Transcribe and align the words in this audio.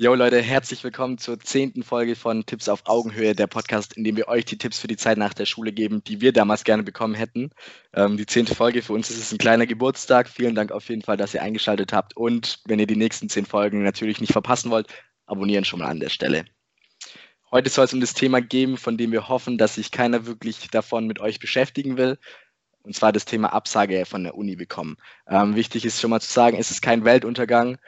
Jo 0.00 0.14
Leute, 0.14 0.40
herzlich 0.40 0.84
willkommen 0.84 1.18
zur 1.18 1.40
zehnten 1.40 1.82
Folge 1.82 2.14
von 2.14 2.46
Tipps 2.46 2.68
auf 2.68 2.82
Augenhöhe, 2.84 3.34
der 3.34 3.48
Podcast, 3.48 3.96
in 3.96 4.04
dem 4.04 4.16
wir 4.16 4.28
euch 4.28 4.44
die 4.44 4.56
Tipps 4.56 4.78
für 4.78 4.86
die 4.86 4.96
Zeit 4.96 5.18
nach 5.18 5.34
der 5.34 5.44
Schule 5.44 5.72
geben, 5.72 6.04
die 6.04 6.20
wir 6.20 6.32
damals 6.32 6.62
gerne 6.62 6.84
bekommen 6.84 7.14
hätten. 7.14 7.50
Ähm, 7.92 8.16
die 8.16 8.24
zehnte 8.24 8.54
Folge 8.54 8.80
für 8.82 8.92
uns 8.92 9.10
ist 9.10 9.18
es 9.18 9.32
ein 9.32 9.38
kleiner 9.38 9.66
Geburtstag. 9.66 10.28
Vielen 10.28 10.54
Dank 10.54 10.70
auf 10.70 10.88
jeden 10.88 11.02
Fall, 11.02 11.16
dass 11.16 11.34
ihr 11.34 11.42
eingeschaltet 11.42 11.92
habt. 11.92 12.16
Und 12.16 12.60
wenn 12.66 12.78
ihr 12.78 12.86
die 12.86 12.94
nächsten 12.94 13.28
zehn 13.28 13.44
Folgen 13.44 13.82
natürlich 13.82 14.20
nicht 14.20 14.30
verpassen 14.30 14.70
wollt, 14.70 14.86
abonnieren 15.26 15.64
schon 15.64 15.80
mal 15.80 15.88
an 15.88 15.98
der 15.98 16.10
Stelle. 16.10 16.44
Heute 17.50 17.68
soll 17.68 17.86
es 17.86 17.92
um 17.92 18.00
das 18.00 18.14
Thema 18.14 18.40
gehen, 18.40 18.76
von 18.76 18.98
dem 18.98 19.10
wir 19.10 19.26
hoffen, 19.28 19.58
dass 19.58 19.74
sich 19.74 19.90
keiner 19.90 20.26
wirklich 20.26 20.70
davon 20.70 21.08
mit 21.08 21.18
euch 21.18 21.40
beschäftigen 21.40 21.96
will. 21.96 22.18
Und 22.82 22.94
zwar 22.94 23.10
das 23.10 23.24
Thema 23.24 23.52
Absage 23.52 24.06
von 24.06 24.22
der 24.22 24.36
Uni 24.36 24.54
bekommen. 24.54 24.96
Ähm, 25.26 25.56
wichtig 25.56 25.84
ist 25.84 26.00
schon 26.00 26.10
mal 26.10 26.20
zu 26.20 26.32
sagen, 26.32 26.56
es 26.56 26.70
ist 26.70 26.82
kein 26.82 27.04
Weltuntergang. 27.04 27.78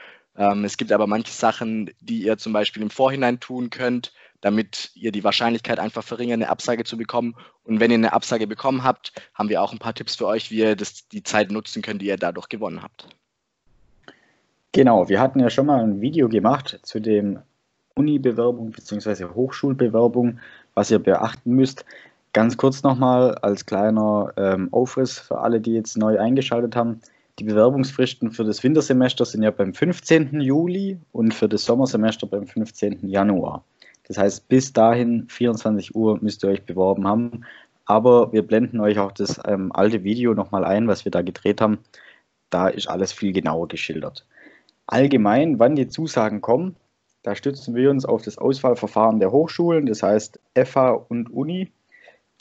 Ähm, 0.40 0.64
es 0.64 0.78
gibt 0.78 0.90
aber 0.90 1.06
manche 1.06 1.32
Sachen, 1.32 1.90
die 2.00 2.22
ihr 2.22 2.38
zum 2.38 2.54
Beispiel 2.54 2.80
im 2.80 2.88
Vorhinein 2.88 3.40
tun 3.40 3.68
könnt, 3.68 4.14
damit 4.40 4.90
ihr 4.94 5.12
die 5.12 5.22
Wahrscheinlichkeit 5.22 5.78
einfach 5.78 6.02
verringert, 6.02 6.36
eine 6.36 6.48
Absage 6.48 6.84
zu 6.84 6.96
bekommen. 6.96 7.36
Und 7.62 7.78
wenn 7.78 7.90
ihr 7.90 7.98
eine 7.98 8.14
Absage 8.14 8.46
bekommen 8.46 8.82
habt, 8.82 9.12
haben 9.34 9.50
wir 9.50 9.60
auch 9.60 9.72
ein 9.72 9.78
paar 9.78 9.92
Tipps 9.92 10.16
für 10.16 10.26
euch, 10.26 10.50
wie 10.50 10.60
ihr 10.60 10.76
das, 10.76 11.06
die 11.08 11.22
Zeit 11.22 11.50
nutzen 11.50 11.82
könnt, 11.82 12.00
die 12.00 12.06
ihr 12.06 12.16
dadurch 12.16 12.48
gewonnen 12.48 12.82
habt. 12.82 13.06
Genau, 14.72 15.10
wir 15.10 15.20
hatten 15.20 15.40
ja 15.40 15.50
schon 15.50 15.66
mal 15.66 15.82
ein 15.82 16.00
Video 16.00 16.30
gemacht 16.30 16.80
zu 16.84 17.00
dem 17.00 17.40
Uni-Bewerbung 17.94 18.70
bzw. 18.70 19.26
Hochschulbewerbung, 19.34 20.38
was 20.72 20.90
ihr 20.90 21.00
beachten 21.00 21.50
müsst. 21.52 21.84
Ganz 22.32 22.56
kurz 22.56 22.82
nochmal 22.82 23.34
als 23.34 23.66
kleiner 23.66 24.32
ähm, 24.38 24.72
Aufriss 24.72 25.18
für 25.18 25.40
alle, 25.40 25.60
die 25.60 25.74
jetzt 25.74 25.98
neu 25.98 26.18
eingeschaltet 26.18 26.76
haben. 26.76 27.02
Die 27.40 27.46
Bewerbungsfristen 27.46 28.32
für 28.32 28.44
das 28.44 28.62
Wintersemester 28.62 29.24
sind 29.24 29.42
ja 29.42 29.50
beim 29.50 29.72
15. 29.72 30.42
Juli 30.42 30.98
und 31.10 31.32
für 31.32 31.48
das 31.48 31.64
Sommersemester 31.64 32.26
beim 32.26 32.46
15. 32.46 33.08
Januar. 33.08 33.64
Das 34.06 34.18
heißt, 34.18 34.46
bis 34.48 34.74
dahin 34.74 35.26
24 35.26 35.94
Uhr 35.94 36.18
müsst 36.20 36.44
ihr 36.44 36.50
euch 36.50 36.66
beworben 36.66 37.08
haben. 37.08 37.46
Aber 37.86 38.30
wir 38.34 38.46
blenden 38.46 38.78
euch 38.80 38.98
auch 38.98 39.12
das 39.12 39.40
ähm, 39.46 39.72
alte 39.72 40.04
Video 40.04 40.34
nochmal 40.34 40.66
ein, 40.66 40.86
was 40.86 41.06
wir 41.06 41.12
da 41.12 41.22
gedreht 41.22 41.62
haben. 41.62 41.78
Da 42.50 42.68
ist 42.68 42.90
alles 42.90 43.10
viel 43.10 43.32
genauer 43.32 43.68
geschildert. 43.68 44.26
Allgemein, 44.86 45.58
wann 45.58 45.76
die 45.76 45.88
Zusagen 45.88 46.42
kommen, 46.42 46.76
da 47.22 47.34
stützen 47.34 47.74
wir 47.74 47.90
uns 47.90 48.04
auf 48.04 48.20
das 48.20 48.36
Auswahlverfahren 48.36 49.18
der 49.18 49.32
Hochschulen, 49.32 49.86
das 49.86 50.02
heißt 50.02 50.38
FH 50.54 50.90
und 51.08 51.32
Uni. 51.32 51.72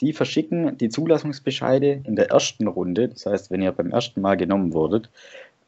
Die 0.00 0.12
verschicken 0.12 0.78
die 0.78 0.88
Zulassungsbescheide 0.88 2.00
in 2.04 2.16
der 2.16 2.30
ersten 2.30 2.66
Runde, 2.66 3.08
das 3.08 3.26
heißt, 3.26 3.50
wenn 3.50 3.60
ihr 3.60 3.72
beim 3.72 3.90
ersten 3.90 4.20
Mal 4.20 4.36
genommen 4.36 4.72
wurdet, 4.72 5.10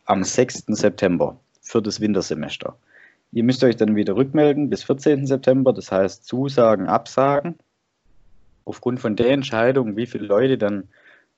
am 0.06 0.24
6. 0.24 0.64
September 0.68 1.38
für 1.60 1.82
das 1.82 2.00
Wintersemester. 2.00 2.76
Ihr 3.32 3.44
müsst 3.44 3.62
euch 3.64 3.76
dann 3.76 3.94
wieder 3.94 4.16
rückmelden 4.16 4.70
bis 4.70 4.84
14. 4.84 5.26
September, 5.26 5.72
das 5.72 5.92
heißt 5.92 6.26
Zusagen, 6.26 6.86
Absagen. 6.86 7.56
Aufgrund 8.64 9.00
von 9.00 9.16
der 9.16 9.30
Entscheidung, 9.30 9.96
wie 9.96 10.06
viele 10.06 10.26
Leute 10.26 10.58
dann, 10.58 10.88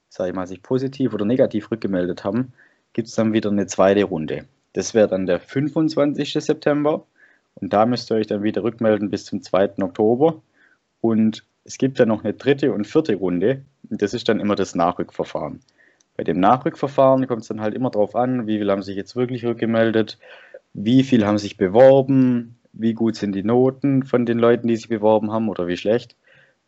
sage 0.08 0.30
ich 0.30 0.36
mal, 0.36 0.46
sich 0.46 0.62
positiv 0.62 1.14
oder 1.14 1.24
negativ 1.24 1.70
rückgemeldet 1.70 2.24
haben, 2.24 2.52
gibt 2.92 3.08
es 3.08 3.14
dann 3.14 3.32
wieder 3.32 3.50
eine 3.50 3.66
zweite 3.66 4.04
Runde. 4.04 4.46
Das 4.72 4.94
wäre 4.94 5.08
dann 5.08 5.26
der 5.26 5.40
25. 5.40 6.32
September 6.32 7.06
und 7.54 7.72
da 7.72 7.86
müsst 7.86 8.10
ihr 8.10 8.16
euch 8.16 8.26
dann 8.26 8.42
wieder 8.42 8.62
rückmelden 8.62 9.10
bis 9.10 9.24
zum 9.24 9.42
2. 9.42 9.78
Oktober. 9.82 10.42
Und 11.00 11.44
es 11.64 11.78
gibt 11.78 11.98
ja 11.98 12.06
noch 12.06 12.22
eine 12.22 12.34
dritte 12.34 12.72
und 12.72 12.86
vierte 12.86 13.14
Runde. 13.16 13.62
Und 13.90 14.02
das 14.02 14.14
ist 14.14 14.28
dann 14.28 14.40
immer 14.40 14.54
das 14.54 14.74
Nachrückverfahren. 14.74 15.60
Bei 16.16 16.24
dem 16.24 16.38
Nachrückverfahren 16.38 17.26
kommt 17.26 17.42
es 17.42 17.48
dann 17.48 17.60
halt 17.60 17.74
immer 17.74 17.90
darauf 17.90 18.14
an, 18.14 18.46
wie 18.46 18.58
viele 18.58 18.70
haben 18.70 18.82
sich 18.82 18.96
jetzt 18.96 19.16
wirklich 19.16 19.44
rückgemeldet, 19.44 20.18
wie 20.72 21.02
viele 21.02 21.26
haben 21.26 21.38
sich 21.38 21.56
beworben, 21.56 22.56
wie 22.72 22.94
gut 22.94 23.16
sind 23.16 23.34
die 23.34 23.42
Noten 23.42 24.04
von 24.04 24.26
den 24.26 24.38
Leuten, 24.38 24.68
die 24.68 24.76
sich 24.76 24.88
beworben 24.88 25.32
haben 25.32 25.48
oder 25.48 25.66
wie 25.66 25.76
schlecht 25.76 26.16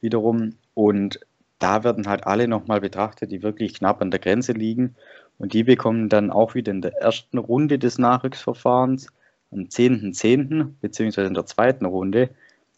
wiederum. 0.00 0.54
Und 0.74 1.20
da 1.58 1.84
werden 1.84 2.08
halt 2.08 2.26
alle 2.26 2.48
nochmal 2.48 2.80
betrachtet, 2.80 3.30
die 3.30 3.42
wirklich 3.42 3.74
knapp 3.74 4.02
an 4.02 4.10
der 4.10 4.20
Grenze 4.20 4.52
liegen. 4.52 4.96
Und 5.38 5.52
die 5.52 5.64
bekommen 5.64 6.08
dann 6.08 6.30
auch 6.30 6.54
wieder 6.54 6.72
in 6.72 6.82
der 6.82 6.94
ersten 6.96 7.38
Runde 7.38 7.78
des 7.78 7.98
Nachrücksverfahrens 7.98 9.08
am 9.52 9.60
10.10. 9.60 10.14
.10., 10.14 10.72
beziehungsweise 10.80 11.28
in 11.28 11.34
der 11.34 11.46
zweiten 11.46 11.84
Runde 11.84 12.30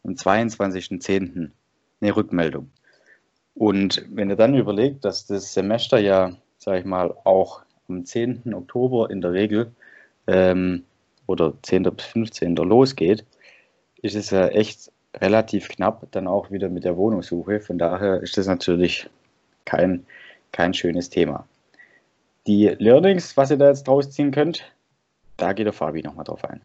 am 0.04 0.12
22.10 0.12 1.50
eine 2.00 2.16
Rückmeldung. 2.16 2.70
Und 3.54 4.04
wenn 4.10 4.30
ihr 4.30 4.36
dann 4.36 4.54
überlegt, 4.54 5.04
dass 5.04 5.26
das 5.26 5.52
Semester 5.52 5.98
ja, 5.98 6.32
sage 6.58 6.80
ich 6.80 6.84
mal, 6.84 7.14
auch 7.24 7.62
am 7.88 8.04
10. 8.04 8.54
Oktober 8.54 9.10
in 9.10 9.20
der 9.20 9.32
Regel 9.32 9.72
ähm, 10.26 10.84
oder 11.26 11.54
10. 11.62 11.84
bis 11.84 12.06
15. 12.06 12.54
losgeht, 12.56 13.24
ist 14.00 14.14
es 14.14 14.30
ja 14.30 14.48
echt 14.48 14.92
relativ 15.16 15.68
knapp 15.68 16.06
dann 16.12 16.28
auch 16.28 16.50
wieder 16.50 16.68
mit 16.68 16.84
der 16.84 16.96
Wohnungssuche. 16.96 17.60
Von 17.60 17.78
daher 17.78 18.20
ist 18.20 18.36
das 18.36 18.46
natürlich 18.46 19.08
kein, 19.64 20.06
kein 20.52 20.72
schönes 20.74 21.10
Thema. 21.10 21.46
Die 22.46 22.68
Learnings, 22.78 23.36
was 23.36 23.50
ihr 23.50 23.58
da 23.58 23.68
jetzt 23.68 23.88
draus 23.88 24.10
ziehen 24.10 24.30
könnt, 24.30 24.72
da 25.36 25.52
geht 25.52 25.66
der 25.66 25.72
Fabi 25.72 26.02
nochmal 26.02 26.24
drauf 26.24 26.44
ein. 26.44 26.60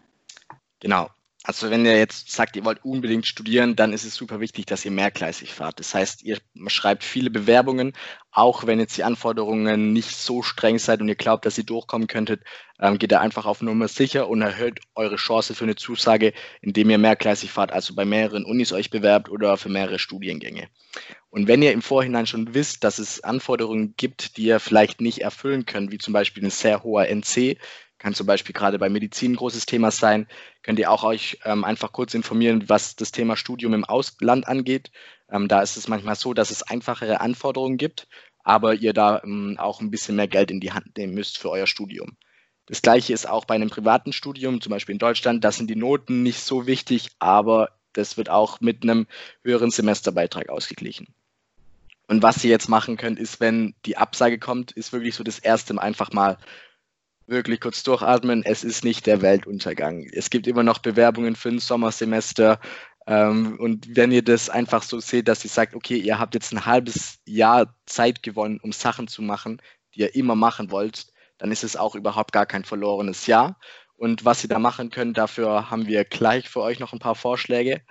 Genau. 0.79 1.07
Also 1.45 1.69
wenn 1.69 1.85
ihr 1.85 1.97
jetzt 1.97 2.31
sagt, 2.31 2.55
ihr 2.55 2.63
wollt 2.63 2.85
unbedingt 2.85 3.27
studieren, 3.27 3.75
dann 3.75 3.91
ist 3.91 4.05
es 4.05 4.15
super 4.15 4.39
wichtig, 4.39 4.65
dass 4.65 4.85
ihr 4.85 4.91
mehrgleisig 4.91 5.53
fahrt. 5.53 5.77
Das 5.77 5.93
heißt, 5.93 6.23
ihr 6.23 6.37
schreibt 6.67 7.03
viele 7.03 7.29
Bewerbungen, 7.29 7.91
auch 8.31 8.65
wenn 8.65 8.79
jetzt 8.79 8.95
die 8.95 9.03
Anforderungen 9.03 9.91
nicht 9.91 10.15
so 10.15 10.41
streng 10.41 10.79
seid 10.79 11.01
und 11.01 11.09
ihr 11.09 11.15
glaubt, 11.15 11.45
dass 11.45 11.57
ihr 11.57 11.65
durchkommen 11.65 12.07
könntet, 12.07 12.43
ähm, 12.79 12.97
geht 12.97 13.11
ihr 13.11 13.19
einfach 13.19 13.45
auf 13.45 13.61
Nummer 13.61 13.89
sicher 13.89 14.29
und 14.29 14.41
erhöht 14.41 14.79
eure 14.95 15.17
Chance 15.17 15.53
für 15.53 15.65
eine 15.65 15.75
Zusage, 15.75 16.31
indem 16.61 16.89
ihr 16.89 16.97
mehrgleisig 16.97 17.51
fahrt, 17.51 17.73
also 17.73 17.93
bei 17.93 18.05
mehreren 18.05 18.45
Unis 18.45 18.71
euch 18.71 18.89
bewerbt 18.89 19.29
oder 19.29 19.57
für 19.57 19.69
mehrere 19.69 19.99
Studiengänge. 19.99 20.69
Und 21.29 21.49
wenn 21.49 21.61
ihr 21.61 21.73
im 21.73 21.81
Vorhinein 21.81 22.25
schon 22.25 22.53
wisst, 22.53 22.85
dass 22.85 22.99
es 22.99 23.21
Anforderungen 23.21 23.95
gibt, 23.97 24.37
die 24.37 24.43
ihr 24.43 24.61
vielleicht 24.61 25.01
nicht 25.01 25.19
erfüllen 25.19 25.65
könnt, 25.65 25.91
wie 25.91 25.97
zum 25.97 26.13
Beispiel 26.13 26.45
ein 26.45 26.51
sehr 26.51 26.83
hoher 26.83 27.07
NC, 27.09 27.57
kann 28.03 28.13
zum 28.13 28.27
Beispiel 28.27 28.51
gerade 28.51 28.77
bei 28.79 28.89
Medizin 28.89 29.31
ein 29.31 29.37
großes 29.37 29.65
Thema 29.65 29.89
sein. 29.89 30.27
Könnt 30.61 30.77
ihr 30.77 30.91
auch 30.91 31.05
euch 31.05 31.39
ähm, 31.45 31.63
einfach 31.63 31.93
kurz 31.93 32.13
informieren, 32.13 32.67
was 32.67 32.97
das 32.97 33.13
Thema 33.13 33.37
Studium 33.37 33.73
im 33.73 33.85
Ausland 33.85 34.45
angeht. 34.45 34.91
Ähm, 35.31 35.47
da 35.47 35.61
ist 35.61 35.77
es 35.77 35.87
manchmal 35.87 36.15
so, 36.15 36.33
dass 36.33 36.51
es 36.51 36.63
einfachere 36.63 37.21
Anforderungen 37.21 37.77
gibt, 37.77 38.09
aber 38.43 38.75
ihr 38.75 38.91
da 38.91 39.21
ähm, 39.23 39.55
auch 39.57 39.79
ein 39.79 39.89
bisschen 39.89 40.17
mehr 40.17 40.27
Geld 40.27 40.51
in 40.51 40.59
die 40.59 40.73
Hand 40.73 40.97
nehmen 40.97 41.13
müsst 41.13 41.37
für 41.37 41.49
euer 41.49 41.65
Studium. 41.65 42.17
Das 42.65 42.81
gleiche 42.81 43.13
ist 43.13 43.25
auch 43.25 43.45
bei 43.45 43.55
einem 43.55 43.69
privaten 43.69 44.11
Studium, 44.11 44.59
zum 44.59 44.71
Beispiel 44.71 44.93
in 44.93 44.99
Deutschland. 44.99 45.41
Da 45.41 45.53
sind 45.53 45.69
die 45.69 45.77
Noten 45.77 46.23
nicht 46.23 46.41
so 46.41 46.67
wichtig, 46.67 47.07
aber 47.19 47.69
das 47.93 48.17
wird 48.17 48.29
auch 48.29 48.59
mit 48.59 48.83
einem 48.83 49.07
höheren 49.43 49.71
Semesterbeitrag 49.71 50.49
ausgeglichen. 50.49 51.07
Und 52.07 52.21
was 52.21 52.43
ihr 52.43 52.49
jetzt 52.49 52.67
machen 52.67 52.97
könnt, 52.97 53.17
ist, 53.17 53.39
wenn 53.39 53.75
die 53.85 53.95
Absage 53.95 54.39
kommt, 54.39 54.73
ist 54.73 54.91
wirklich 54.91 55.15
so 55.15 55.23
das 55.23 55.39
erste 55.39 55.81
einfach 55.81 56.11
mal 56.11 56.37
wirklich 57.27 57.61
kurz 57.61 57.83
durchatmen. 57.83 58.43
Es 58.43 58.63
ist 58.63 58.83
nicht 58.83 59.05
der 59.05 59.21
Weltuntergang. 59.21 60.07
Es 60.13 60.29
gibt 60.29 60.47
immer 60.47 60.63
noch 60.63 60.79
Bewerbungen 60.79 61.35
für 61.35 61.49
ein 61.49 61.59
Sommersemester. 61.59 62.59
Ähm, 63.07 63.57
und 63.59 63.95
wenn 63.95 64.11
ihr 64.11 64.23
das 64.23 64.49
einfach 64.49 64.83
so 64.83 64.99
seht, 64.99 65.27
dass 65.27 65.43
ihr 65.43 65.49
sagt, 65.49 65.75
okay, 65.75 65.97
ihr 65.97 66.19
habt 66.19 66.33
jetzt 66.35 66.53
ein 66.53 66.65
halbes 66.65 67.19
Jahr 67.25 67.75
Zeit 67.85 68.23
gewonnen, 68.23 68.59
um 68.61 68.71
Sachen 68.71 69.07
zu 69.07 69.21
machen, 69.21 69.61
die 69.93 70.01
ihr 70.01 70.15
immer 70.15 70.35
machen 70.35 70.71
wollt, 70.71 71.07
dann 71.37 71.51
ist 71.51 71.63
es 71.63 71.75
auch 71.75 71.95
überhaupt 71.95 72.31
gar 72.31 72.45
kein 72.45 72.63
verlorenes 72.63 73.27
Jahr. 73.27 73.57
Und 73.95 74.25
was 74.25 74.43
ihr 74.43 74.49
da 74.49 74.59
machen 74.59 74.89
könnt, 74.89 75.17
dafür 75.17 75.69
haben 75.69 75.87
wir 75.87 76.05
gleich 76.05 76.49
für 76.49 76.61
euch 76.61 76.79
noch 76.79 76.93
ein 76.93 76.99
paar 76.99 77.15
Vorschläge. 77.15 77.81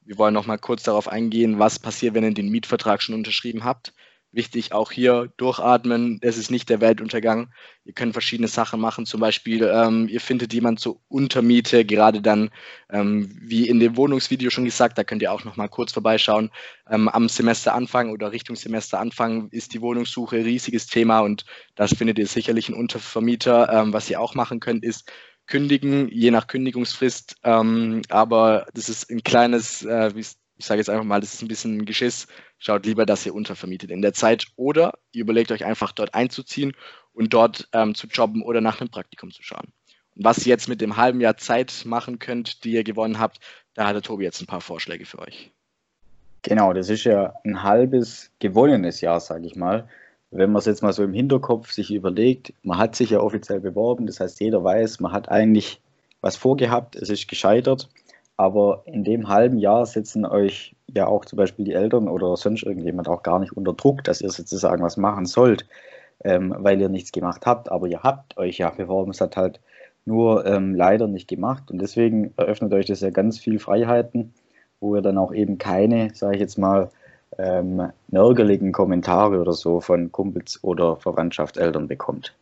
Wir 0.00 0.18
wollen 0.18 0.34
noch 0.34 0.46
mal 0.46 0.58
kurz 0.58 0.82
darauf 0.82 1.08
eingehen, 1.08 1.58
was 1.58 1.78
passiert, 1.78 2.14
wenn 2.14 2.24
ihr 2.24 2.34
den 2.34 2.50
Mietvertrag 2.50 3.02
schon 3.02 3.14
unterschrieben 3.14 3.64
habt. 3.64 3.94
Wichtig 4.32 4.72
auch 4.72 4.90
hier 4.90 5.30
durchatmen. 5.36 6.18
Es 6.22 6.38
ist 6.38 6.50
nicht 6.50 6.70
der 6.70 6.80
Weltuntergang. 6.80 7.52
Ihr 7.84 7.92
könnt 7.92 8.14
verschiedene 8.14 8.48
Sachen 8.48 8.80
machen. 8.80 9.04
Zum 9.04 9.20
Beispiel, 9.20 9.70
ähm, 9.70 10.08
ihr 10.08 10.22
findet 10.22 10.54
jemand 10.54 10.80
zur 10.80 11.00
Untermiete, 11.08 11.84
gerade 11.84 12.22
dann, 12.22 12.50
ähm, 12.90 13.30
wie 13.42 13.68
in 13.68 13.78
dem 13.78 13.96
Wohnungsvideo 13.96 14.48
schon 14.48 14.64
gesagt, 14.64 14.96
da 14.96 15.04
könnt 15.04 15.20
ihr 15.20 15.32
auch 15.32 15.44
noch 15.44 15.56
mal 15.56 15.68
kurz 15.68 15.92
vorbeischauen. 15.92 16.50
Ähm, 16.90 17.08
am 17.08 17.28
Semesteranfang 17.28 18.10
oder 18.10 18.32
Richtung 18.32 18.56
Semesteranfang 18.56 19.48
ist 19.50 19.74
die 19.74 19.82
Wohnungssuche 19.82 20.36
ein 20.36 20.44
riesiges 20.44 20.86
Thema 20.86 21.20
und 21.20 21.44
das 21.74 21.92
findet 21.94 22.18
ihr 22.18 22.26
sicherlich 22.26 22.68
einen 22.68 22.78
Untervermieter. 22.78 23.70
Ähm, 23.70 23.92
was 23.92 24.08
ihr 24.08 24.18
auch 24.18 24.34
machen 24.34 24.60
könnt, 24.60 24.82
ist 24.82 25.12
kündigen, 25.46 26.08
je 26.08 26.30
nach 26.30 26.46
Kündigungsfrist. 26.46 27.36
Ähm, 27.44 28.00
aber 28.08 28.66
das 28.72 28.88
ist 28.88 29.10
ein 29.10 29.22
kleines, 29.22 29.84
äh, 29.84 30.14
wie 30.14 30.24
ich 30.56 30.66
sage 30.66 30.78
jetzt 30.78 30.90
einfach 30.90 31.04
mal, 31.04 31.20
das 31.20 31.34
ist 31.34 31.42
ein 31.42 31.48
bisschen 31.48 31.84
Geschiss. 31.84 32.26
Schaut 32.58 32.86
lieber, 32.86 33.06
dass 33.06 33.26
ihr 33.26 33.34
untervermietet 33.34 33.90
in 33.90 34.02
der 34.02 34.12
Zeit 34.12 34.46
oder 34.56 34.98
ihr 35.12 35.22
überlegt 35.22 35.50
euch 35.50 35.64
einfach 35.64 35.92
dort 35.92 36.14
einzuziehen 36.14 36.72
und 37.12 37.32
dort 37.32 37.68
ähm, 37.72 37.94
zu 37.94 38.06
jobben 38.06 38.42
oder 38.42 38.60
nach 38.60 38.80
einem 38.80 38.90
Praktikum 38.90 39.30
zu 39.30 39.42
schauen. 39.42 39.72
Und 40.14 40.24
was 40.24 40.38
ihr 40.46 40.50
jetzt 40.50 40.68
mit 40.68 40.80
dem 40.80 40.96
halben 40.96 41.20
Jahr 41.20 41.36
Zeit 41.36 41.82
machen 41.84 42.18
könnt, 42.18 42.64
die 42.64 42.72
ihr 42.72 42.84
gewonnen 42.84 43.18
habt, 43.18 43.40
da 43.74 43.86
hat 43.86 43.94
der 43.94 44.02
Tobi 44.02 44.24
jetzt 44.24 44.40
ein 44.40 44.46
paar 44.46 44.60
Vorschläge 44.60 45.06
für 45.06 45.18
euch. 45.18 45.50
Genau, 46.42 46.72
das 46.72 46.90
ist 46.90 47.04
ja 47.04 47.34
ein 47.44 47.62
halbes 47.62 48.30
gewonnenes 48.38 49.00
Jahr, 49.00 49.20
sage 49.20 49.46
ich 49.46 49.56
mal. 49.56 49.88
Wenn 50.30 50.50
man 50.50 50.60
es 50.60 50.66
jetzt 50.66 50.82
mal 50.82 50.92
so 50.92 51.04
im 51.04 51.12
Hinterkopf 51.12 51.72
sich 51.72 51.92
überlegt, 51.92 52.52
man 52.62 52.78
hat 52.78 52.96
sich 52.96 53.10
ja 53.10 53.20
offiziell 53.20 53.60
beworben, 53.60 54.06
das 54.06 54.18
heißt, 54.18 54.40
jeder 54.40 54.64
weiß, 54.64 55.00
man 55.00 55.12
hat 55.12 55.28
eigentlich 55.28 55.80
was 56.20 56.36
vorgehabt, 56.36 56.96
es 56.96 57.10
ist 57.10 57.28
gescheitert 57.28 57.88
Aber 58.42 58.82
in 58.86 59.04
dem 59.04 59.28
halben 59.28 59.56
Jahr 59.56 59.86
setzen 59.86 60.26
euch 60.26 60.74
ja 60.92 61.06
auch 61.06 61.24
zum 61.24 61.36
Beispiel 61.36 61.64
die 61.64 61.74
Eltern 61.74 62.08
oder 62.08 62.36
sonst 62.36 62.64
irgendjemand 62.64 63.06
auch 63.06 63.22
gar 63.22 63.38
nicht 63.38 63.52
unter 63.56 63.72
Druck, 63.72 64.02
dass 64.02 64.20
ihr 64.20 64.30
sozusagen 64.30 64.82
was 64.82 64.96
machen 64.96 65.26
sollt, 65.26 65.64
ähm, 66.24 66.52
weil 66.58 66.80
ihr 66.80 66.88
nichts 66.88 67.12
gemacht 67.12 67.46
habt. 67.46 67.70
Aber 67.70 67.86
ihr 67.86 68.02
habt 68.02 68.36
euch 68.38 68.58
ja 68.58 68.70
beworben, 68.70 69.12
es 69.12 69.20
hat 69.20 69.36
halt 69.36 69.60
nur 70.06 70.44
ähm, 70.44 70.74
leider 70.74 71.06
nicht 71.06 71.28
gemacht. 71.28 71.70
Und 71.70 71.80
deswegen 71.80 72.34
eröffnet 72.36 72.72
euch 72.72 72.86
das 72.86 73.00
ja 73.00 73.10
ganz 73.10 73.38
viel 73.38 73.60
Freiheiten, 73.60 74.34
wo 74.80 74.96
ihr 74.96 75.02
dann 75.02 75.18
auch 75.18 75.32
eben 75.32 75.58
keine, 75.58 76.12
sage 76.12 76.34
ich 76.34 76.40
jetzt 76.40 76.58
mal, 76.58 76.90
ähm, 77.38 77.92
nörgeligen 78.08 78.72
Kommentare 78.72 79.40
oder 79.40 79.52
so 79.52 79.80
von 79.80 80.10
Kumpels 80.10 80.58
oder 80.64 80.96
Verwandtschaft, 80.96 81.58
Eltern 81.58 81.86
bekommt. 81.86 82.34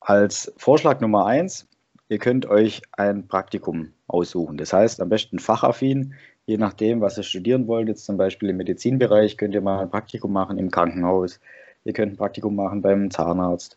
Als 0.00 0.52
Vorschlag 0.58 1.00
Nummer 1.00 1.24
eins, 1.24 1.66
ihr 2.08 2.18
könnt 2.18 2.46
euch 2.46 2.82
ein 2.92 3.26
Praktikum 3.26 3.92
aussuchen. 4.06 4.56
Das 4.56 4.72
heißt, 4.72 5.00
am 5.00 5.08
besten 5.08 5.38
fachaffin, 5.38 6.14
je 6.46 6.56
nachdem, 6.56 7.00
was 7.00 7.18
ihr 7.18 7.24
studieren 7.24 7.66
wollt. 7.66 7.88
Jetzt 7.88 8.04
zum 8.04 8.16
Beispiel 8.16 8.50
im 8.50 8.56
Medizinbereich 8.56 9.36
könnt 9.36 9.54
ihr 9.54 9.60
mal 9.60 9.80
ein 9.80 9.90
Praktikum 9.90 10.32
machen 10.32 10.58
im 10.58 10.70
Krankenhaus. 10.70 11.40
Ihr 11.84 11.92
könnt 11.92 12.12
ein 12.12 12.16
Praktikum 12.16 12.54
machen 12.54 12.82
beim 12.82 13.10
Zahnarzt. 13.10 13.76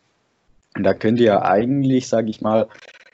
Und 0.75 0.83
da 0.83 0.93
könnt 0.93 1.19
ihr 1.19 1.43
eigentlich, 1.43 2.07
sage 2.07 2.29
ich 2.29 2.41
mal, 2.41 2.67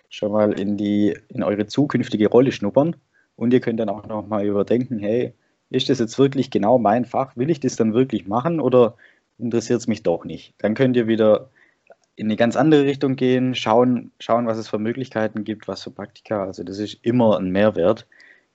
schon 0.10 0.32
mal 0.32 0.58
in 0.58 0.78
die 0.78 1.18
in 1.30 1.44
eure 1.44 1.68
zukünftige 1.68 2.30
Rolle 2.30 2.52
schnuppern 2.52 2.96
und 3.36 3.54
ihr 3.54 3.60
könnt 3.60 3.80
dann 3.80 3.90
auch 3.90 4.06
noch 4.08 4.28
mal 4.28 4.46
überdenken, 4.46 5.00
hey, 5.00 5.34
ist 5.70 5.90
das 5.90 6.00
jetzt 6.00 6.18
wirklich 6.20 6.52
genau 6.52 6.78
mein 6.78 7.06
Fach? 7.06 7.36
Will 7.36 7.50
ich 7.50 7.60
das 7.60 7.76
dann 7.76 7.94
wirklich 7.94 8.28
machen 8.28 8.60
oder 8.60 8.96
interessiert 9.38 9.80
es 9.80 9.88
mich 9.88 10.04
doch 10.04 10.24
nicht? 10.24 10.54
Dann 10.60 10.74
könnt 10.74 10.96
ihr 10.96 11.08
wieder 11.08 11.50
in 12.16 12.28
eine 12.28 12.36
ganz 12.36 12.56
andere 12.56 12.86
Richtung 12.86 13.16
gehen, 13.16 13.56
schauen, 13.56 14.12
schauen, 14.20 14.48
was 14.48 14.58
es 14.58 14.70
für 14.70 14.80
Möglichkeiten 14.80 15.44
gibt, 15.44 15.68
was 15.68 15.84
für 15.84 15.92
Praktika. 15.92 16.46
Also 16.46 16.64
das 16.64 16.80
ist 16.80 17.00
immer 17.02 17.38
ein 17.38 17.52
Mehrwert. 17.52 18.08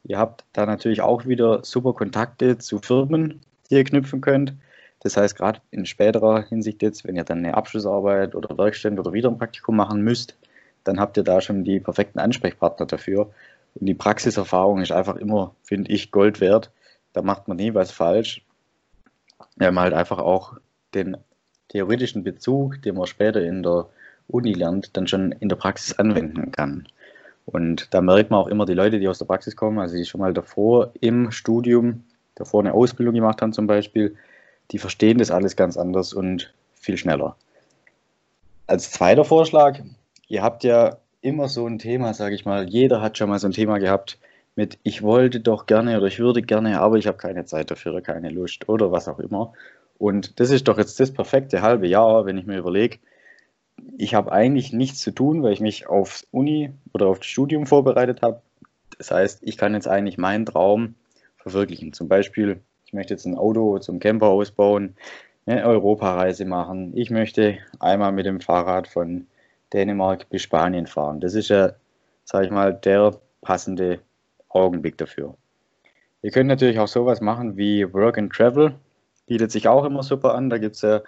Ihr 0.05 0.19
habt 0.19 0.45
da 0.53 0.65
natürlich 0.65 1.03
auch 1.03 1.27
wieder 1.27 1.63
super 1.63 1.93
Kontakte 1.93 2.57
zu 2.59 2.79
Firmen, 2.79 3.41
die 3.69 3.75
ihr 3.75 3.85
knüpfen 3.85 4.21
könnt. 4.23 4.55
Das 5.01 5.17
heißt, 5.17 5.37
gerade 5.37 5.61
in 5.71 5.87
späterer 5.87 6.43
Hinsicht 6.43 6.83
jetzt, 6.83 7.05
wenn 7.05 7.17
ihr 7.17 7.25
dann 7.25 7.39
eine 7.39 7.55
Abschlussarbeit 7.55 8.35
oder 8.35 8.57
Werkstände 8.57 9.01
oder 9.01 9.13
wieder 9.13 9.29
ein 9.31 9.39
Praktikum 9.39 9.77
machen 9.77 10.03
müsst, 10.03 10.37
dann 10.85 10.99
habt 10.99 11.17
ihr 11.17 11.23
da 11.23 11.41
schon 11.41 11.65
die 11.65 11.81
perfekten 11.81 12.19
Ansprechpartner 12.19 12.87
dafür. 12.87 13.31
Und 13.75 13.87
die 13.87 13.95
Praxiserfahrung 13.95 14.81
ist 14.81 14.93
einfach 14.93 15.17
immer, 15.17 15.55
finde 15.63 15.91
ich, 15.93 16.11
Gold 16.11 16.41
wert. 16.41 16.71
Da 17.13 17.23
macht 17.23 17.49
man 17.49 17.59
nie 17.59 17.75
was 17.75 17.91
falsch. 17.91 18.45
Wir 19.57 19.69
haben 19.69 19.79
halt 19.79 19.95
einfach 19.95 20.19
auch 20.19 20.55
den 20.95 21.17
theoretischen 21.71 22.23
Bezug, 22.23 22.83
den 22.83 22.97
man 22.97 23.07
später 23.07 23.43
in 23.43 23.63
der 23.63 23.87
Uni 24.29 24.53
lernt, 24.53 24.97
dann 24.97 25.07
schon 25.07 25.33
in 25.33 25.49
der 25.49 25.57
Praxis 25.57 25.99
anwenden 25.99 26.53
kann. 26.53 26.87
Und 27.47 27.93
da 27.95 28.01
merkt 28.01 28.31
man 28.31 28.41
auch 28.41 28.49
immer 28.49 28.67
die 28.67 28.75
Leute, 28.75 29.01
die 29.01 29.09
aus 29.09 29.19
der 29.19 29.25
Praxis 29.25 29.57
kommen, 29.57 29.79
also 29.79 29.97
die 29.97 30.05
schon 30.05 30.21
mal 30.21 30.35
davor 30.35 30.93
im 31.01 31.31
Studium, 31.31 32.05
davor 32.35 32.61
eine 32.61 32.75
Ausbildung 32.75 33.15
gemacht 33.15 33.43
haben 33.43 33.53
zum 33.53 33.67
Beispiel, 33.67 34.17
die 34.71 34.79
verstehen 34.79 35.19
das 35.19 35.31
alles 35.31 35.57
ganz 35.57 35.77
anders 35.77 36.13
und 36.13 36.53
viel 36.75 36.97
schneller. 36.97 37.37
Als 38.67 38.93
zweiter 38.93 39.25
Vorschlag, 39.25 39.81
ihr 40.29 40.43
habt 40.43 40.63
ja 40.63 40.99
immer 41.23 41.49
so 41.49 41.67
ein 41.67 41.79
Thema, 41.79 42.15
sage 42.15 42.35
ich 42.35 42.45
mal, 42.45 42.69
jeder 42.69 43.01
hat 43.01 43.19
schon 43.19 43.29
mal 43.29 43.39
so 43.39 43.49
ein 43.49 43.53
Thema 43.53 43.79
gehabt 43.79 44.19
mit, 44.55 44.79
ich 44.83 45.03
wollte 45.03 45.41
doch 45.41 45.67
gerne 45.67 45.97
oder 45.97 46.07
ich 46.07 46.19
würde 46.19 46.43
gerne, 46.43 46.81
aber 46.81 46.97
ich 46.97 47.07
habe 47.07 47.19
keine 47.19 47.45
Zeit 47.45 47.71
dafür 47.71 47.93
oder 47.93 48.03
keine 48.03 48.31
Lust 48.31 48.69
oder 48.69 48.93
was 48.93 49.09
auch 49.09 49.19
immer. 49.19 49.53
Und 50.01 50.41
das 50.41 50.49
ist 50.49 50.67
doch 50.67 50.79
jetzt 50.79 50.99
das 50.99 51.13
perfekte 51.13 51.61
halbe 51.61 51.87
Jahr, 51.87 52.25
wenn 52.25 52.39
ich 52.39 52.47
mir 52.47 52.57
überlege, 52.57 53.01
ich 53.99 54.15
habe 54.15 54.33
eigentlich 54.33 54.73
nichts 54.73 55.01
zu 55.01 55.11
tun, 55.11 55.43
weil 55.43 55.53
ich 55.53 55.61
mich 55.61 55.89
aufs 55.89 56.27
Uni 56.31 56.73
oder 56.95 57.09
auf 57.09 57.19
das 57.19 57.27
Studium 57.27 57.67
vorbereitet 57.67 58.23
habe. 58.23 58.41
Das 58.97 59.11
heißt, 59.11 59.41
ich 59.43 59.59
kann 59.59 59.75
jetzt 59.75 59.89
eigentlich 59.89 60.17
meinen 60.17 60.47
Traum 60.47 60.95
verwirklichen. 61.37 61.93
Zum 61.93 62.09
Beispiel, 62.09 62.63
ich 62.87 62.95
möchte 62.95 63.13
jetzt 63.13 63.27
ein 63.27 63.37
Auto 63.37 63.79
zum 63.79 64.01
Camper 64.01 64.29
ausbauen, 64.29 64.97
eine 65.45 65.67
Europareise 65.67 66.47
machen. 66.47 66.97
Ich 66.97 67.11
möchte 67.11 67.59
einmal 67.79 68.13
mit 68.13 68.25
dem 68.25 68.41
Fahrrad 68.41 68.89
von 68.89 69.27
Dänemark 69.75 70.31
bis 70.31 70.41
Spanien 70.41 70.87
fahren. 70.87 71.21
Das 71.21 71.35
ist 71.35 71.51
ja, 71.51 71.75
sage 72.25 72.47
ich 72.47 72.51
mal, 72.51 72.73
der 72.73 73.21
passende 73.43 74.01
Augenblick 74.49 74.97
dafür. 74.97 75.37
Ihr 76.23 76.31
könnt 76.31 76.49
natürlich 76.49 76.79
auch 76.79 76.89
sowas 76.89 77.21
machen 77.21 77.59
wie 77.59 77.93
Work 77.93 78.17
and 78.17 78.33
Travel. 78.33 78.77
Bietet 79.31 79.53
sich 79.53 79.69
auch 79.69 79.85
immer 79.85 80.03
super 80.03 80.35
an. 80.35 80.51
Da 80.51 80.59
gibt 80.59 80.75
es 80.75 80.83
ja 80.83 81.03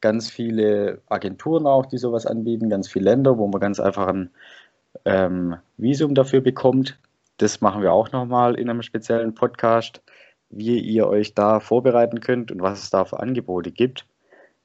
ganz 0.00 0.28
viele 0.28 1.00
Agenturen 1.06 1.64
auch, 1.64 1.86
die 1.86 1.98
sowas 1.98 2.26
anbieten, 2.26 2.70
ganz 2.70 2.88
viele 2.88 3.04
Länder, 3.04 3.38
wo 3.38 3.46
man 3.46 3.60
ganz 3.60 3.78
einfach 3.78 4.08
ein 4.08 4.30
ähm, 5.04 5.54
Visum 5.76 6.16
dafür 6.16 6.40
bekommt. 6.40 6.98
Das 7.36 7.60
machen 7.60 7.80
wir 7.82 7.92
auch 7.92 8.10
nochmal 8.10 8.56
in 8.56 8.68
einem 8.68 8.82
speziellen 8.82 9.32
Podcast, 9.32 10.02
wie 10.50 10.80
ihr 10.80 11.06
euch 11.06 11.34
da 11.34 11.60
vorbereiten 11.60 12.18
könnt 12.18 12.50
und 12.50 12.60
was 12.62 12.82
es 12.82 12.90
da 12.90 13.04
für 13.04 13.20
Angebote 13.20 13.70
gibt. 13.70 14.06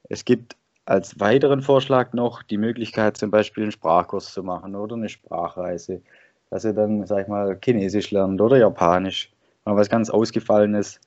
Es 0.08 0.24
gibt 0.24 0.56
als 0.84 1.20
weiteren 1.20 1.62
Vorschlag 1.62 2.14
noch 2.14 2.42
die 2.42 2.58
Möglichkeit, 2.58 3.16
zum 3.16 3.30
Beispiel 3.30 3.62
einen 3.62 3.70
Sprachkurs 3.70 4.32
zu 4.32 4.42
machen 4.42 4.74
oder 4.74 4.96
eine 4.96 5.08
Sprachreise, 5.08 6.02
dass 6.50 6.64
ihr 6.64 6.72
dann, 6.72 7.06
sag 7.06 7.22
ich 7.22 7.28
mal, 7.28 7.56
Chinesisch 7.64 8.10
lernt 8.10 8.40
oder 8.40 8.56
Japanisch, 8.56 9.30
mal 9.64 9.76
was 9.76 9.88
ganz 9.88 10.10
Ausgefallenes. 10.10 11.00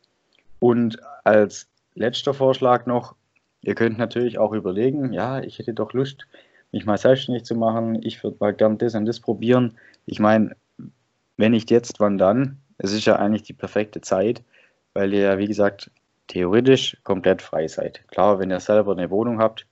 Und 0.60 1.00
als 1.26 1.68
letzter 1.98 2.34
Vorschlag 2.34 2.86
noch, 2.86 3.16
ihr 3.62 3.76
könnt 3.76 3.98
natürlich 3.98 4.38
auch 4.38 4.54
überlegen, 4.54 5.14
ja, 5.14 5.42
ich 5.42 5.60
hätte 5.60 5.74
doch 5.74 5.94
Lust, 5.94 6.28
mich 6.72 6.86
mal 6.86 6.98
selbstständig 6.98 7.46
zu 7.46 7.56
machen, 7.56 8.02
ich 8.04 8.24
würde 8.24 8.38
mal 8.40 8.54
gern 8.54 8.78
das 8.78 8.96
und 8.96 9.06
das 9.06 9.20
probieren. 9.20 9.78
Ich 10.06 10.20
meine, 10.20 10.56
wenn 11.38 11.52
nicht 11.52 11.72
jetzt, 11.72 12.00
wann 12.00 12.18
dann? 12.18 12.60
Es 12.78 12.94
ist 12.94 13.06
ja 13.06 13.16
eigentlich 13.16 13.44
die 13.44 13.54
perfekte 13.54 14.02
Zeit, 14.02 14.44
weil 14.94 15.14
ihr 15.14 15.22
ja, 15.22 15.38
wie 15.38 15.48
gesagt, 15.48 15.92
theoretisch 16.28 16.98
komplett 17.04 17.42
frei 17.42 17.68
seid. 17.68 18.08
Klar, 18.10 18.40
wenn 18.40 18.52
ihr 18.52 18.60
selber 18.60 18.92
eine 18.92 19.10
Wohnung 19.10 19.40
habt, 19.40 19.66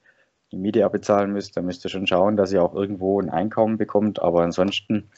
die 0.52 0.58
Miete 0.58 0.86
abbezahlen 0.86 1.32
müsst, 1.32 1.58
dann 1.58 1.66
müsst 1.66 1.84
ihr 1.86 1.90
schon 1.90 2.08
schauen, 2.08 2.38
dass 2.38 2.54
ihr 2.54 2.64
auch 2.64 2.74
irgendwo 2.74 3.20
ein 3.20 3.30
Einkommen 3.30 3.78
bekommt. 3.78 4.22
Aber 4.22 4.44
ansonsten 4.44 5.10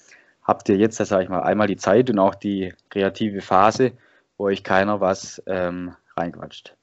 habt 0.41 0.67
ihr 0.69 0.77
jetzt, 0.77 0.97
sage 0.97 1.23
ich 1.23 1.29
mal, 1.29 1.43
einmal 1.43 1.67
die 1.67 1.77
Zeit 1.77 2.09
und 2.09 2.19
auch 2.19 2.35
die 2.35 2.73
kreative 2.89 3.41
Phase, 3.41 3.91
wo 4.37 4.45
euch 4.45 4.63
keiner 4.63 4.99
was 4.99 5.41
ähm, 5.45 5.93
reinquatscht. 6.15 6.75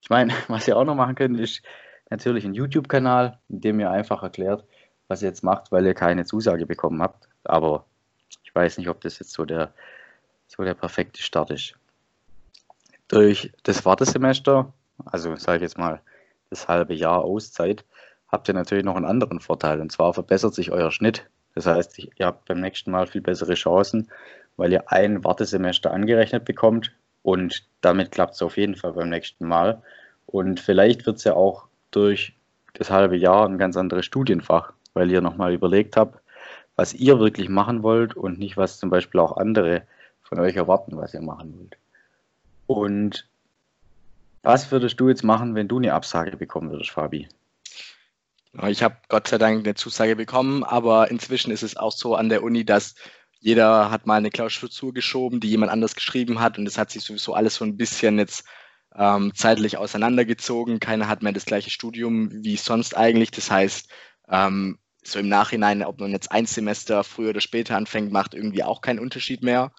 Ich 0.00 0.10
meine, 0.10 0.32
was 0.48 0.66
ihr 0.68 0.76
auch 0.76 0.84
noch 0.84 0.94
machen 0.94 1.14
könnt, 1.14 1.38
ist 1.38 1.62
natürlich 2.10 2.44
ein 2.44 2.54
YouTube-Kanal, 2.54 3.38
in 3.48 3.60
dem 3.60 3.80
ihr 3.80 3.90
einfach 3.90 4.22
erklärt, 4.22 4.64
was 5.08 5.22
ihr 5.22 5.28
jetzt 5.28 5.44
macht, 5.44 5.72
weil 5.72 5.86
ihr 5.86 5.94
keine 5.94 6.24
Zusage 6.24 6.66
bekommen 6.66 7.02
habt. 7.02 7.28
Aber 7.44 7.84
ich 8.44 8.54
weiß 8.54 8.78
nicht, 8.78 8.88
ob 8.88 9.00
das 9.00 9.18
jetzt 9.18 9.32
so 9.32 9.44
der, 9.44 9.72
so 10.46 10.62
der 10.64 10.74
perfekte 10.74 11.22
Start 11.22 11.50
ist. 11.50 11.74
Durch 13.08 13.52
das 13.62 13.84
Wartesemester, 13.84 14.72
also 15.04 15.34
sage 15.36 15.56
ich 15.56 15.62
jetzt 15.62 15.78
mal 15.78 16.00
das 16.50 16.68
halbe 16.68 16.94
Jahr 16.94 17.24
Auszeit, 17.24 17.84
habt 18.28 18.48
ihr 18.48 18.54
natürlich 18.54 18.84
noch 18.84 18.96
einen 18.96 19.04
anderen 19.04 19.40
Vorteil. 19.40 19.80
Und 19.80 19.90
zwar 19.90 20.14
verbessert 20.14 20.54
sich 20.54 20.70
euer 20.70 20.90
Schnitt. 20.90 21.28
Das 21.54 21.66
heißt, 21.66 21.98
ihr 21.98 22.26
habt 22.26 22.46
beim 22.46 22.60
nächsten 22.60 22.90
Mal 22.90 23.06
viel 23.06 23.20
bessere 23.20 23.54
Chancen, 23.54 24.08
weil 24.56 24.72
ihr 24.72 24.90
ein 24.92 25.24
Wartesemester 25.24 25.92
angerechnet 25.92 26.44
bekommt. 26.44 26.92
Und 27.22 27.64
damit 27.80 28.12
klappt 28.12 28.34
es 28.34 28.42
auf 28.42 28.56
jeden 28.56 28.76
Fall 28.76 28.92
beim 28.92 29.10
nächsten 29.10 29.46
Mal. 29.46 29.82
Und 30.26 30.60
vielleicht 30.60 31.06
wird 31.06 31.18
es 31.18 31.24
ja 31.24 31.34
auch 31.34 31.66
durch 31.90 32.34
das 32.74 32.90
halbe 32.90 33.16
Jahr 33.16 33.46
ein 33.46 33.58
ganz 33.58 33.76
anderes 33.76 34.06
Studienfach, 34.06 34.72
weil 34.94 35.10
ihr 35.10 35.20
nochmal 35.20 35.52
überlegt 35.52 35.96
habt, 35.96 36.20
was 36.76 36.94
ihr 36.94 37.18
wirklich 37.18 37.48
machen 37.48 37.82
wollt 37.82 38.16
und 38.16 38.38
nicht, 38.38 38.56
was 38.56 38.78
zum 38.78 38.90
Beispiel 38.90 39.20
auch 39.20 39.36
andere 39.36 39.82
von 40.22 40.38
euch 40.38 40.56
erwarten, 40.56 40.96
was 40.96 41.14
ihr 41.14 41.20
machen 41.20 41.54
wollt. 41.58 41.76
Und 42.66 43.26
was 44.42 44.70
würdest 44.70 44.98
du 45.00 45.08
jetzt 45.08 45.24
machen, 45.24 45.54
wenn 45.54 45.68
du 45.68 45.78
eine 45.78 45.92
Absage 45.92 46.36
bekommen 46.36 46.70
würdest, 46.70 46.90
Fabi? 46.90 47.28
Ich 48.68 48.82
habe 48.82 48.96
Gott 49.08 49.28
sei 49.28 49.38
Dank 49.38 49.64
eine 49.64 49.74
Zusage 49.74 50.16
bekommen, 50.16 50.64
aber 50.64 51.10
inzwischen 51.10 51.52
ist 51.52 51.62
es 51.62 51.76
auch 51.76 51.92
so 51.92 52.16
an 52.16 52.28
der 52.28 52.42
Uni, 52.42 52.64
dass 52.64 52.94
jeder 53.40 53.90
hat 53.90 54.06
mal 54.06 54.16
eine 54.16 54.30
Klausur 54.30 54.92
geschoben, 54.92 55.40
die 55.40 55.48
jemand 55.48 55.72
anders 55.72 55.94
geschrieben 55.94 56.40
hat 56.40 56.58
und 56.58 56.66
es 56.66 56.78
hat 56.78 56.90
sich 56.90 57.02
sowieso 57.02 57.34
alles 57.34 57.54
so 57.56 57.64
ein 57.64 57.76
bisschen 57.76 58.18
jetzt 58.18 58.44
ähm, 58.94 59.32
zeitlich 59.34 59.78
auseinandergezogen. 59.78 60.78
Keiner 60.78 61.08
hat 61.08 61.22
mehr 61.22 61.32
das 61.32 61.46
gleiche 61.46 61.70
Studium 61.70 62.30
wie 62.44 62.56
sonst 62.56 62.96
eigentlich. 62.96 63.30
Das 63.30 63.50
heißt, 63.50 63.88
ähm, 64.28 64.78
so 65.02 65.18
im 65.18 65.28
Nachhinein, 65.28 65.82
ob 65.82 66.00
man 66.00 66.10
jetzt 66.10 66.30
ein 66.30 66.44
Semester 66.44 67.02
früher 67.02 67.30
oder 67.30 67.40
später 67.40 67.76
anfängt, 67.76 68.12
macht 68.12 68.34
irgendwie 68.34 68.62
auch 68.62 68.82
keinen 68.82 68.98
Unterschied 68.98 69.42
mehr. 69.42 69.72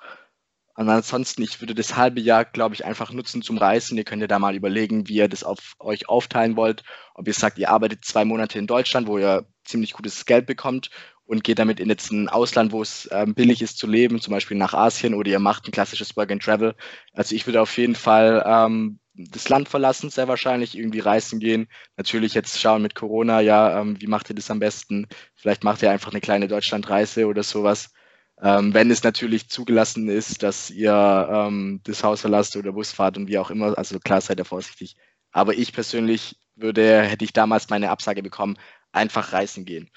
Und 0.74 0.89
ansonsten, 0.89 1.44
ich 1.44 1.62
würde 1.62 1.75
das 1.75 1.96
halbe 1.96 2.22
Jahr, 2.22 2.46
glaube 2.46 2.74
ich, 2.74 2.86
einfach 2.86 3.12
nutzen 3.12 3.44
zum 3.44 3.60
Reisen. 3.60 3.98
Ihr 3.98 4.06
könnt 4.06 4.22
ja 4.22 4.27
da 4.27 4.39
mal 4.39 4.56
überlegen, 4.56 5.08
wie 5.08 5.18
ihr 5.18 5.27
das 5.27 5.44
auf 5.44 5.75
euch 5.80 6.10
aufteilen 6.10 6.56
wollt. 6.56 6.84
Ob 7.13 7.27
ihr 7.27 7.36
sagt, 7.36 7.60
ihr 7.60 7.70
arbeitet 7.70 8.06
zwei 8.06 8.25
Monate 8.25 8.58
in 8.58 8.65
Deutschland, 8.65 9.08
wo 9.08 9.20
ihr 9.20 9.46
ziemlich 9.63 9.94
gutes 9.94 10.25
Geld 10.25 10.48
bekommt 10.48 10.89
und 11.32 11.46
geht 11.46 11.60
damit 11.60 11.80
in 11.80 11.88
jetzt 11.88 12.12
ein 12.12 12.28
Ausland, 12.28 12.74
wo 12.74 12.82
es 12.82 13.08
ähm, 13.10 13.34
billig 13.34 13.62
ist 13.62 13.78
zu 13.78 13.88
leben, 13.88 14.20
zum 14.20 14.34
Beispiel 14.34 14.58
nach 14.58 14.74
Asien 14.74 15.14
oder 15.14 15.32
ihr 15.32 15.40
macht 15.40 15.66
ein 15.66 15.72
klassisches 15.72 16.18
Work 16.18 16.30
and 16.30 16.44
Travel. 16.44 16.76
Also 17.14 17.34
ich 17.36 17.48
würde 17.48 17.62
auf 17.62 17.78
jeden 17.78 17.96
Fall 17.96 18.44
ähm, 18.46 19.00
das 19.14 19.48
Land 19.48 19.70
verlassen, 19.70 20.10
sehr 20.10 20.28
wahrscheinlich 20.28 20.78
irgendwie 20.78 21.00
reisen 21.00 21.40
gehen. 21.40 21.70
Natürlich 21.96 22.34
jetzt 22.34 22.60
schauen 22.60 22.82
mit 22.82 22.96
Corona, 22.96 23.40
ja, 23.40 23.80
ähm, 23.80 23.96
wie 24.02 24.08
macht 24.08 24.30
ihr 24.30 24.36
das 24.36 24.52
am 24.52 24.60
besten? 24.60 25.08
Vielleicht 25.34 25.64
macht 25.64 25.82
ihr 25.82 25.90
einfach 25.90 26.12
eine 26.12 26.20
kleine 26.20 26.50
Deutschlandreise 26.50 27.26
oder 27.26 27.44
sowas. 27.44 27.94
Ähm, 28.42 28.74
wenn 28.74 28.92
es 28.92 29.02
natürlich 29.02 29.48
zugelassen 29.48 30.10
ist, 30.10 30.44
dass 30.44 30.70
ihr 30.70 31.30
ähm, 31.32 31.80
das 31.86 32.04
Haus 32.04 32.20
verlasst 32.20 32.58
oder 32.58 32.74
Bus 32.74 32.92
fahrt 32.92 33.16
und 33.16 33.30
wie 33.30 33.38
auch 33.38 33.52
immer, 33.52 33.78
also 33.78 34.00
klar 34.00 34.20
seid 34.20 34.40
ihr 34.40 34.46
vorsichtig. 34.46 34.98
Aber 35.32 35.54
ich 35.54 35.72
persönlich 35.72 36.36
würde, 36.56 37.04
hätte 37.04 37.24
ich 37.24 37.32
damals 37.32 37.70
meine 37.70 37.90
Absage 37.90 38.22
bekommen, 38.22 38.58
einfach 38.92 39.32
reisen 39.32 39.64
gehen. 39.64 39.90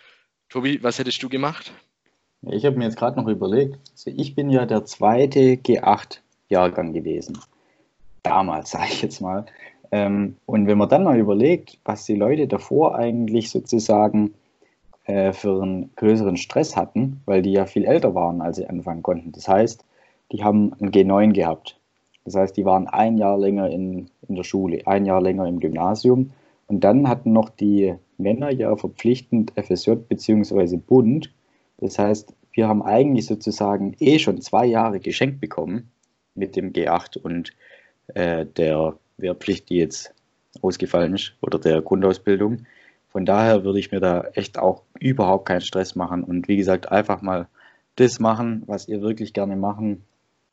Tobi, 0.49 0.83
was 0.83 0.99
hättest 0.99 1.23
du 1.23 1.29
gemacht? 1.29 1.73
Ich 2.43 2.65
habe 2.65 2.77
mir 2.77 2.85
jetzt 2.85 2.97
gerade 2.97 3.21
noch 3.21 3.29
überlegt, 3.29 3.79
also 3.93 4.11
ich 4.15 4.35
bin 4.35 4.51
ja 4.51 4.67
der 4.67 4.85
zweite 4.85 5.55
G8-Jahrgang 5.55 6.93
gewesen. 6.93 7.39
Damals, 8.23 8.71
sage 8.73 8.89
ich 8.91 9.03
jetzt 9.03 9.21
mal. 9.21 9.47
Ähm, 9.93 10.37
und 10.47 10.67
wenn 10.67 10.79
man 10.79 10.89
dann 10.89 11.05
mal 11.05 11.19
überlegt, 11.19 11.79
was 11.85 12.05
die 12.05 12.17
Leute 12.17 12.47
davor 12.49 12.97
eigentlich 12.97 13.51
sozusagen 13.51 14.35
äh, 15.05 15.33
für 15.33 15.63
einen 15.63 15.91
größeren 15.97 16.37
Stress 16.37 16.77
hatten, 16.77 17.21
weil 17.27 17.43
die 17.43 17.53
ja 17.53 17.67
viel 17.67 17.85
älter 17.85 18.15
waren, 18.15 18.41
als 18.41 18.57
sie 18.57 18.67
anfangen 18.67 19.03
konnten. 19.03 19.33
Das 19.33 19.49
heißt, 19.49 19.85
die 20.33 20.43
haben 20.43 20.73
ein 20.81 20.91
G9 20.91 21.33
gehabt. 21.33 21.79
Das 22.25 22.35
heißt, 22.35 22.57
die 22.57 22.65
waren 22.65 22.89
ein 22.89 23.19
Jahr 23.19 23.39
länger 23.39 23.69
in, 23.69 24.09
in 24.29 24.37
der 24.37 24.45
Schule, 24.45 24.87
ein 24.87 25.05
Jahr 25.05 25.21
länger 25.21 25.47
im 25.47 25.61
Gymnasium. 25.61 26.31
Und 26.75 26.81
dann 26.81 27.09
hatten 27.09 27.33
noch 27.33 27.51
die 27.51 27.95
Männer 28.19 28.51
ja 28.51 28.75
verpflichtend 28.75 29.53
FSJ 29.55 29.93
bzw. 30.09 30.77
Bund. 30.77 31.33
Das 31.79 32.01
heißt, 32.01 32.35
wir 32.53 32.67
haben 32.67 32.83
eigentlich 32.83 33.27
sozusagen 33.27 33.95
eh 34.01 34.19
schon 34.19 34.41
zwei 34.41 34.67
Jahre 34.67 34.99
geschenkt 34.99 35.41
bekommen 35.41 35.93
mit 36.35 36.57
dem 36.57 36.73
G8 36.73 37.17
und 37.17 37.53
äh, 38.15 38.45
der 38.45 38.99
Wehrpflicht, 39.19 39.71
die 39.71 39.77
jetzt 39.77 40.13
ausgefallen 40.63 41.15
ist, 41.15 41.37
oder 41.43 41.61
der 41.61 41.81
Grundausbildung. 41.81 42.67
Von 43.11 43.25
daher 43.25 43.63
würde 43.63 43.79
ich 43.79 43.93
mir 43.93 44.01
da 44.01 44.23
echt 44.35 44.59
auch 44.59 44.83
überhaupt 44.99 45.47
keinen 45.47 45.61
Stress 45.61 45.95
machen 45.95 46.25
und 46.25 46.49
wie 46.49 46.57
gesagt, 46.57 46.91
einfach 46.91 47.23
mal 47.23 47.47
das 47.95 48.19
machen, 48.19 48.65
was 48.67 48.89
ihr 48.89 49.01
wirklich 49.01 49.33
gerne 49.33 49.55
machen 49.55 50.03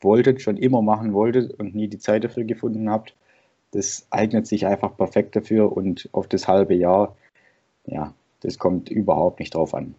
wolltet, 0.02 0.44
schon 0.44 0.58
immer 0.58 0.84
machen 0.84 1.14
wolltet 1.14 1.52
und 1.52 1.74
nie 1.74 1.88
die 1.88 1.98
Zeit 1.98 2.24
dafür 2.24 2.44
gefunden 2.44 2.92
habt. 2.92 3.16
Das 3.72 4.06
eignet 4.10 4.48
sich 4.48 4.66
einfach 4.66 4.96
perfekt 4.96 5.36
dafür 5.36 5.76
und 5.76 6.10
auf 6.12 6.28
das 6.28 6.48
halbe 6.48 6.76
Jahr, 6.76 7.16
ja, 7.86 8.14
das 8.42 8.58
kommt 8.58 8.90
überhaupt 8.90 9.40
nicht 9.40 9.56
drauf 9.56 9.74
an. 9.74 9.96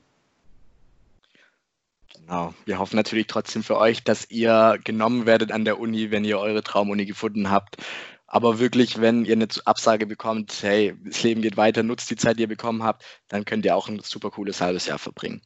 Genau. 2.14 2.54
Wir 2.64 2.78
hoffen 2.78 2.96
natürlich 2.96 3.26
trotzdem 3.26 3.62
für 3.62 3.76
euch, 3.76 4.04
dass 4.04 4.30
ihr 4.30 4.78
genommen 4.84 5.26
werdet 5.26 5.50
an 5.52 5.64
der 5.64 5.80
Uni, 5.80 6.10
wenn 6.10 6.24
ihr 6.24 6.38
eure 6.38 6.62
Traumuni 6.62 7.04
gefunden 7.04 7.50
habt. 7.50 7.76
Aber 8.26 8.58
wirklich, 8.58 9.00
wenn 9.00 9.24
ihr 9.24 9.34
eine 9.34 9.48
Absage 9.66 10.06
bekommt, 10.06 10.62
hey, 10.62 10.94
das 11.04 11.22
Leben 11.22 11.42
geht 11.42 11.56
weiter, 11.56 11.82
nutzt 11.82 12.10
die 12.10 12.16
Zeit, 12.16 12.38
die 12.38 12.42
ihr 12.42 12.48
bekommen 12.48 12.82
habt, 12.82 13.04
dann 13.28 13.44
könnt 13.44 13.64
ihr 13.64 13.76
auch 13.76 13.88
ein 13.88 13.98
super 14.00 14.30
cooles 14.30 14.60
halbes 14.60 14.86
Jahr 14.86 14.98
verbringen. 14.98 15.42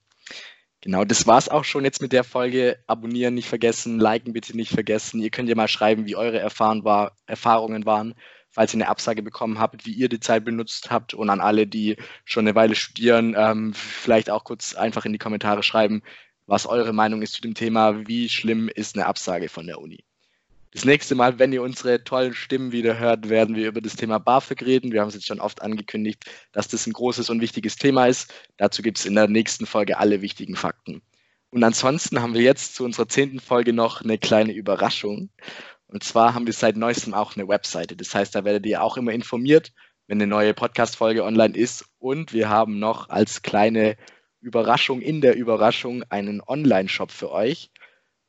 Genau, 0.87 1.05
das 1.05 1.27
war's 1.27 1.49
auch 1.49 1.65
schon 1.65 1.83
jetzt 1.83 2.01
mit 2.01 2.13
der 2.13 2.23
Folge. 2.23 2.79
Abonnieren 2.87 3.35
nicht 3.35 3.49
vergessen, 3.49 3.99
liken 3.99 4.33
bitte 4.33 4.57
nicht 4.57 4.71
vergessen. 4.71 5.21
Ihr 5.21 5.31
könnt 5.31 5.49
ja 5.49 5.57
mal 5.57 5.67
schreiben, 5.67 6.07
wie 6.07 6.15
eure 6.15 6.39
Erfahren 6.39 6.85
war, 6.85 7.17
Erfahrungen 7.27 7.85
waren, 7.87 8.15
falls 8.51 8.73
ihr 8.73 8.77
eine 8.77 8.89
Absage 8.89 9.25
bekommen 9.25 9.59
habt, 9.59 9.85
wie 9.85 9.91
ihr 9.91 10.09
die 10.09 10.21
Zeit 10.21 10.45
benutzt 10.45 10.93
habt 10.93 11.13
und 11.13 11.29
an 11.29 11.41
alle, 11.41 11.67
die 11.67 11.97
schon 12.25 12.47
eine 12.47 12.55
Weile 12.55 12.77
studieren, 12.77 13.35
ähm, 13.37 13.75
vielleicht 13.75 14.31
auch 14.31 14.45
kurz 14.45 14.77
einfach 14.77 15.05
in 15.05 15.13
die 15.13 15.19
Kommentare 15.19 15.65
schreiben, 15.65 16.03
was 16.47 16.67
eure 16.67 16.93
Meinung 16.93 17.21
ist 17.21 17.33
zu 17.33 17.43
dem 17.43 17.55
Thema, 17.55 18.07
wie 18.07 18.29
schlimm 18.29 18.69
ist 18.69 18.95
eine 18.97 19.07
Absage 19.07 19.49
von 19.49 19.67
der 19.67 19.81
Uni. 19.81 20.05
Das 20.77 20.85
nächste 20.85 21.15
Mal, 21.15 21.39
wenn 21.39 21.55
ihr 21.55 21.63
unsere 21.63 22.05
tollen 22.05 22.35
Stimmen 22.35 22.71
wieder 22.71 22.99
hört, 22.99 23.31
werden 23.31 23.57
wir 23.57 23.67
über 23.67 23.81
das 23.81 23.97
Thema 23.97 24.19
BAföG 24.19 24.61
reden. 24.61 24.93
Wir 24.93 25.01
haben 25.01 25.09
es 25.09 25.15
jetzt 25.15 25.27
schon 25.27 25.41
oft 25.41 25.63
angekündigt, 25.63 26.27
dass 26.53 26.69
das 26.69 26.87
ein 26.87 26.93
großes 26.93 27.31
und 27.31 27.41
wichtiges 27.41 27.77
Thema 27.77 28.09
ist. 28.09 28.35
Dazu 28.59 28.83
gibt 28.83 28.99
es 28.99 29.07
in 29.07 29.15
der 29.15 29.27
nächsten 29.27 29.65
Folge 29.65 29.97
alle 29.97 30.21
wichtigen 30.21 30.55
Fakten. 30.55 31.01
Und 31.49 31.65
ansonsten 31.65 32.21
haben 32.21 32.35
wir 32.35 32.43
jetzt 32.43 32.75
zu 32.75 32.85
unserer 32.85 33.09
zehnten 33.09 33.41
Folge 33.41 33.73
noch 33.73 34.03
eine 34.03 34.19
kleine 34.19 34.53
Überraschung. 34.53 35.31
Und 35.87 36.05
zwar 36.05 36.35
haben 36.35 36.45
wir 36.45 36.53
seit 36.53 36.77
neuestem 36.77 37.15
auch 37.15 37.37
eine 37.37 37.49
Webseite. 37.49 37.97
Das 37.97 38.15
heißt, 38.15 38.35
da 38.35 38.45
werdet 38.45 38.67
ihr 38.67 38.83
auch 38.83 38.99
immer 38.99 39.13
informiert, 39.13 39.73
wenn 40.09 40.19
eine 40.19 40.27
neue 40.27 40.53
Podcast-Folge 40.53 41.25
online 41.25 41.57
ist. 41.57 41.87
Und 41.99 42.35
wir 42.35 42.51
haben 42.51 42.79
noch 42.79 43.09
als 43.09 43.41
kleine 43.41 43.97
Überraschung 44.43 45.01
in 45.01 45.23
der 45.23 45.37
Überraschung 45.37 46.05
einen 46.11 46.43
Online-Shop 46.47 47.11
für 47.11 47.31
euch. 47.33 47.71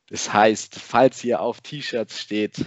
Das 0.08 0.32
heißt, 0.32 0.78
falls 0.80 1.22
ihr 1.24 1.40
auf 1.40 1.60
T-Shirts 1.60 2.20
steht, 2.20 2.64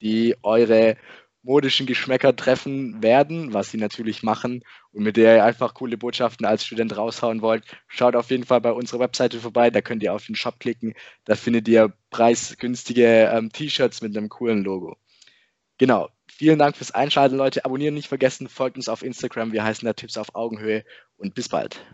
die 0.00 0.34
eure 0.42 0.96
modischen 1.42 1.86
Geschmäcker 1.86 2.36
treffen 2.36 3.02
werden, 3.02 3.54
was 3.54 3.70
sie 3.70 3.78
natürlich 3.78 4.22
machen 4.22 4.62
und 4.92 5.02
mit 5.04 5.16
der 5.16 5.36
ihr 5.36 5.44
einfach 5.44 5.74
coole 5.74 5.96
Botschaften 5.96 6.44
als 6.44 6.64
Student 6.64 6.96
raushauen 6.96 7.40
wollt, 7.40 7.64
schaut 7.86 8.16
auf 8.16 8.30
jeden 8.30 8.44
Fall 8.44 8.60
bei 8.60 8.72
unserer 8.72 9.00
Webseite 9.00 9.40
vorbei. 9.40 9.70
Da 9.70 9.80
könnt 9.80 10.02
ihr 10.02 10.14
auf 10.14 10.26
den 10.26 10.34
Shop 10.34 10.60
klicken. 10.60 10.94
Da 11.24 11.36
findet 11.36 11.66
ihr 11.68 11.92
preisgünstige 12.10 13.30
ähm, 13.32 13.50
T-Shirts 13.52 14.02
mit 14.02 14.16
einem 14.16 14.28
coolen 14.28 14.62
Logo. 14.62 14.96
Genau. 15.78 16.10
Vielen 16.28 16.58
Dank 16.58 16.76
fürs 16.76 16.90
Einschalten, 16.90 17.36
Leute. 17.36 17.66
Abonnieren 17.66 17.94
nicht 17.94 18.08
vergessen, 18.08 18.48
folgt 18.48 18.76
uns 18.76 18.88
auf 18.88 19.02
Instagram. 19.02 19.52
Wir 19.52 19.62
heißen 19.62 19.84
da 19.84 19.92
Tipps 19.92 20.16
auf 20.16 20.34
Augenhöhe 20.34 20.84
und 21.18 21.34
bis 21.34 21.50
bald. 21.50 21.84